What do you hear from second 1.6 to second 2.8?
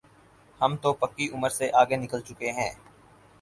آگے نکل چکے ہیں۔